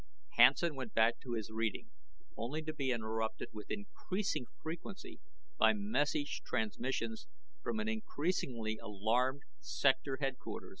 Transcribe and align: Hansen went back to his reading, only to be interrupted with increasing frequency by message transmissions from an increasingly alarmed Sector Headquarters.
Hansen 0.31 0.73
went 0.73 0.95
back 0.95 1.19
to 1.19 1.33
his 1.33 1.51
reading, 1.51 1.91
only 2.35 2.63
to 2.63 2.73
be 2.73 2.89
interrupted 2.89 3.49
with 3.53 3.69
increasing 3.69 4.47
frequency 4.63 5.19
by 5.59 5.73
message 5.73 6.41
transmissions 6.43 7.27
from 7.61 7.79
an 7.79 7.87
increasingly 7.87 8.79
alarmed 8.81 9.43
Sector 9.59 10.17
Headquarters. 10.19 10.69